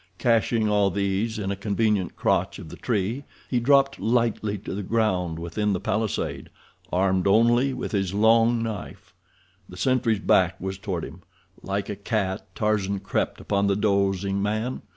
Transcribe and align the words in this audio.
Caching 0.17 0.67
all 0.67 0.89
these 0.89 1.37
in 1.37 1.51
a 1.51 1.55
convenient 1.55 2.15
crotch 2.15 2.57
of 2.57 2.69
the 2.69 2.75
tree, 2.75 3.23
he 3.47 3.59
dropped 3.59 3.99
lightly 3.99 4.57
to 4.57 4.73
the 4.73 4.81
ground 4.81 5.37
within 5.37 5.73
the 5.73 5.79
palisade, 5.79 6.49
armed 6.91 7.27
only 7.27 7.71
with 7.71 7.91
his 7.91 8.11
long 8.11 8.63
knife. 8.63 9.13
The 9.69 9.77
sentry's 9.77 10.17
back 10.17 10.59
was 10.59 10.79
toward 10.79 11.05
him. 11.05 11.21
Like 11.61 11.87
a 11.87 11.95
cat 11.95 12.47
Tarzan 12.55 13.01
crept 13.01 13.39
upon 13.39 13.67
the 13.67 13.75
dozing 13.75 14.41
man. 14.41 14.81